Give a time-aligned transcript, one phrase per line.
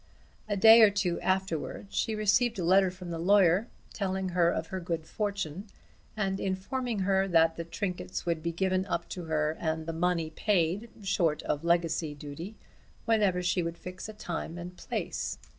[0.49, 4.69] A day or two afterwards she received a letter from the lawyer, telling her of
[4.69, 5.67] her good fortune,
[6.17, 10.31] and informing her that the trinkets would be given up to her and the money
[10.31, 12.55] paid, short of legacy duty,
[13.05, 15.37] whenever she would fix a time and place.